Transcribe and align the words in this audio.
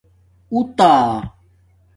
اُتݳ 0.53 0.91